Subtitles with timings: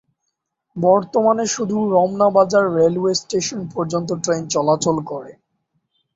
[0.75, 5.31] বর্তমানে শুধু Ramna Bazar railway station পর্যন্ত ট্রেন চলাচল করে।